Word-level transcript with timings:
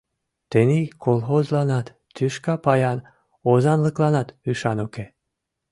Тений 0.51 0.85
колхозланат, 1.03 1.87
тӱшка 2.15 2.55
паян 2.65 2.99
озанлыкланат 3.51 4.27
ӱшан 4.49 4.77
уке. 4.85 5.05